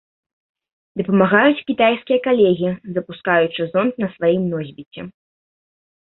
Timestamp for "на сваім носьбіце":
4.07-5.01